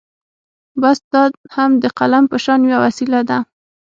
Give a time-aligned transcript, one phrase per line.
[0.81, 1.23] بس دا
[1.55, 3.37] هم د قلم په شان يوه وسيله ده.